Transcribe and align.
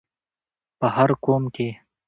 په 0.79 0.87
هر 0.95 1.09
قوم 1.23 1.43
کې 1.55 1.69